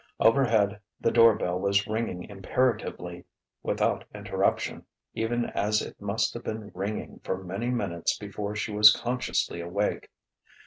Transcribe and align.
Overhead 0.19 0.79
the 0.99 1.11
doorbell 1.11 1.59
was 1.59 1.85
ringing 1.85 2.23
imperatively, 2.23 3.23
without 3.61 4.03
interruption, 4.15 4.83
even 5.13 5.45
as 5.51 5.79
it 5.83 6.01
must 6.01 6.33
have 6.33 6.43
been 6.43 6.71
ringing 6.73 7.19
for 7.23 7.43
many 7.43 7.69
minutes 7.69 8.17
before 8.17 8.55
she 8.55 8.71
was 8.71 8.91
consciously 8.91 9.61
awake. 9.61 10.09